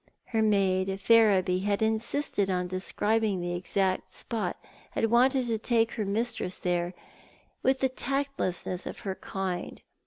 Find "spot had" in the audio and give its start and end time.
4.13-5.11